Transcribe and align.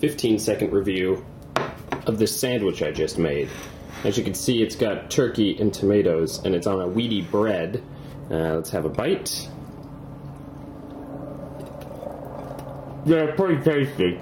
15 0.00 0.38
second 0.38 0.72
review 0.72 1.24
of 2.06 2.18
this 2.18 2.38
sandwich 2.38 2.82
I 2.82 2.90
just 2.90 3.18
made. 3.18 3.48
As 4.02 4.16
you 4.16 4.24
can 4.24 4.34
see, 4.34 4.62
it's 4.62 4.74
got 4.74 5.10
turkey 5.10 5.58
and 5.60 5.72
tomatoes, 5.72 6.42
and 6.44 6.54
it's 6.54 6.66
on 6.66 6.80
a 6.80 6.88
weedy 6.88 7.20
bread. 7.20 7.82
Uh, 8.30 8.54
let's 8.54 8.70
have 8.70 8.86
a 8.86 8.88
bite. 8.88 9.48
Yeah, 13.04 13.34
pretty 13.36 13.62
tasty. 13.62 14.20